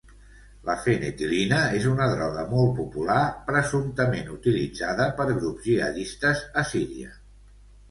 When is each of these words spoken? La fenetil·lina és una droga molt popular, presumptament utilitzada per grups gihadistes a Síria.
La 0.69 0.75
fenetil·lina 0.85 1.59
és 1.79 1.85
una 1.89 2.07
droga 2.13 2.45
molt 2.55 2.71
popular, 2.79 3.19
presumptament 3.51 4.33
utilitzada 4.39 5.09
per 5.23 5.29
grups 5.31 5.69
gihadistes 5.71 6.45
a 6.65 6.69
Síria. 6.75 7.17